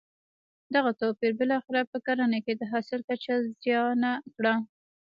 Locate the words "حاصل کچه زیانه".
2.71-4.11